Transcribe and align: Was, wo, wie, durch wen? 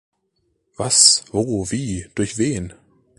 Was, 0.77 1.25
wo, 1.31 1.69
wie, 1.69 2.07
durch 2.15 2.39
wen? 2.39 2.73